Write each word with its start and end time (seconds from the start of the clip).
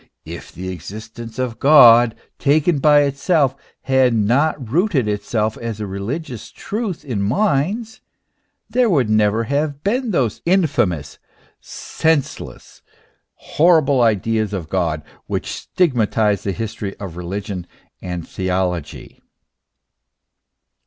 If 0.25 0.51
the 0.51 0.69
exist 0.69 1.19
ence 1.19 1.37
of 1.37 1.59
God, 1.59 2.15
taken 2.39 2.79
by 2.79 3.01
itself, 3.01 3.55
had 3.83 4.15
not 4.15 4.71
rooted 4.71 5.07
itself 5.07 5.59
as 5.59 5.79
a 5.79 5.85
religious 5.85 6.49
truth 6.49 7.05
in 7.05 7.21
minds, 7.21 8.01
there 8.67 8.89
would 8.89 9.11
never 9.11 9.43
have 9.43 9.83
been 9.83 10.09
those 10.09 10.41
infamous, 10.43 11.19
senseless, 11.59 12.81
horrible 13.35 14.01
ideas 14.01 14.53
of 14.53 14.69
God 14.69 15.03
which 15.27 15.51
stigmatize 15.51 16.41
the 16.41 16.51
history 16.51 16.97
of 16.97 17.15
religion 17.15 17.67
and 18.01 18.27
theology. 18.27 19.21